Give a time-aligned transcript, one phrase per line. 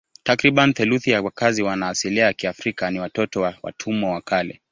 [0.23, 4.59] Takriban theluthi ya wakazi wana asili ya Kiafrika ni watoto wa watumwa wa kale.